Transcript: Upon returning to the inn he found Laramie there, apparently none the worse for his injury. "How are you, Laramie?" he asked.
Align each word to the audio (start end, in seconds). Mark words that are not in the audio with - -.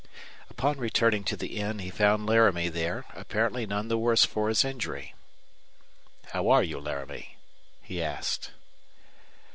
Upon 0.49 0.79
returning 0.79 1.23
to 1.25 1.37
the 1.37 1.57
inn 1.59 1.77
he 1.77 1.91
found 1.91 2.25
Laramie 2.25 2.69
there, 2.69 3.05
apparently 3.13 3.67
none 3.67 3.87
the 3.87 3.99
worse 3.99 4.25
for 4.25 4.49
his 4.49 4.65
injury. 4.65 5.13
"How 6.33 6.49
are 6.49 6.63
you, 6.63 6.79
Laramie?" 6.79 7.37
he 7.83 8.01
asked. 8.01 8.49